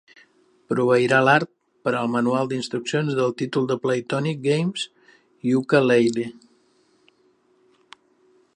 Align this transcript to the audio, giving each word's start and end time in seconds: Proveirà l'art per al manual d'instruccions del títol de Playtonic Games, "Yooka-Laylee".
Proveirà 0.71 1.17
l'art 1.25 1.49
per 1.87 1.93
al 1.99 2.07
manual 2.13 2.49
d'instruccions 2.53 3.17
del 3.19 3.35
títol 3.41 3.69
de 3.73 3.77
Playtonic 3.83 4.41
Games, 4.47 4.87
"Yooka-Laylee". 5.51 6.33